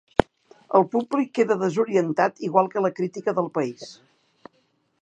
[0.79, 3.95] El públic queda desorientat igual que la crítica del país.